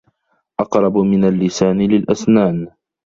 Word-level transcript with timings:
أقرب 0.59 0.97
من 0.97 1.23
اللسان 1.25 1.81
للأسنان 1.81 2.67